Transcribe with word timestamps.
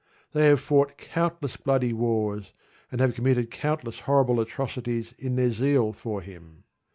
They 0.33 0.47
have 0.47 0.59
fought 0.59 0.97
countless 0.97 1.57
bloody 1.57 1.93
wars 1.93 2.53
and 2.91 2.99
have 3.01 3.13
committed 3.13 3.51
countless 3.51 3.99
horrible 3.99 4.39
atrocities 4.41 5.13
in 5.19 5.35
their 5.35 5.51
zeal 5.51 5.93
for 5.93 6.21
Him. 6.23 6.63